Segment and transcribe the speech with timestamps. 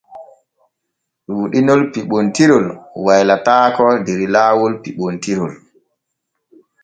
[1.25, 2.65] Ɗuuɗinol piɓontirol
[3.05, 5.53] waylataako der laawol piɓontirol.